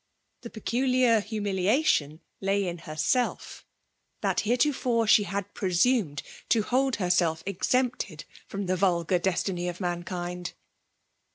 The 0.41 0.49
peculiar 0.49 1.19
humiliation 1.19 2.21
lay 2.39 2.67
in 2.67 2.79
herself: 2.89 3.67
that 4.21 4.39
heretofore 4.39 5.05
she 5.05 5.25
had 5.25 5.53
presumed 5.53 6.23
to 6.49 6.63
hold 6.63 6.95
herself 6.95 7.43
exempted 7.45 8.25
from 8.47 8.65
the 8.65 8.75
vulgar 8.75 9.19
destiny 9.19 9.67
of 9.67 9.79
mankind. 9.79 10.53